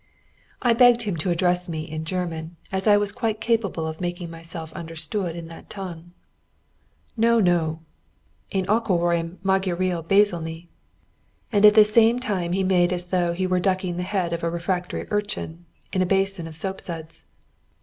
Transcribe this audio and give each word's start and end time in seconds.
I 0.63 0.73
begged 0.73 1.03
him 1.03 1.15
to 1.17 1.29
address 1.29 1.69
me 1.69 1.83
in 1.83 2.05
German, 2.05 2.55
as 2.71 2.87
I 2.87 2.97
was 2.97 3.11
quite 3.11 3.39
capable 3.39 3.85
of 3.85 4.01
making 4.01 4.31
myself 4.31 4.73
understood 4.73 5.35
in 5.35 5.47
that 5.49 5.69
tongue. 5.69 6.13
"No! 7.15 7.39
no! 7.39 7.81
En 8.51 8.65
akarom 8.65 9.37
magyariul 9.43 10.03
beszélni" 10.03 10.65
and 11.51 11.67
at 11.67 11.75
the 11.75 11.85
same 11.85 12.17
time 12.17 12.53
he 12.53 12.63
made 12.63 12.91
as 12.91 13.09
though 13.09 13.33
he 13.33 13.45
were 13.45 13.59
ducking 13.59 13.97
the 13.97 14.01
head 14.01 14.33
of 14.33 14.43
a 14.43 14.49
refractory 14.49 15.05
urchin 15.11 15.67
in 15.93 16.01
a 16.01 16.05
basin 16.07 16.47
of 16.47 16.55
soapsuds. 16.55 17.25